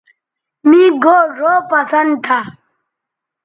مے 0.69 0.81
گھؤ 1.03 1.19
ڙھؤ 1.35 1.55
پسند 1.71 2.11
تھا 2.25 2.39